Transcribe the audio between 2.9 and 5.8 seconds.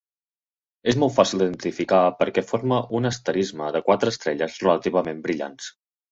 un asterisme de quatre estrelles relativament brillants.